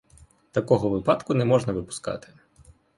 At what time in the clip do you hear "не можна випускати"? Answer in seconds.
1.33-2.33